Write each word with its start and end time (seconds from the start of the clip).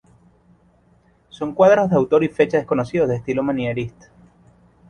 Son 1.29 1.53
cuadros 1.53 1.91
de 1.91 1.95
autor 1.95 2.23
y 2.23 2.27
fecha 2.29 2.57
desconocidos, 2.57 3.07
de 3.07 3.17
estilo 3.17 3.43
manierista. 3.43 4.07